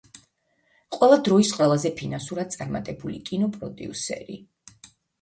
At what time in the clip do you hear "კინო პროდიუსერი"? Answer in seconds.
3.31-4.43